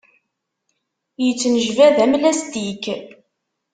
[1.25, 2.83] Yettnejbad am lastik.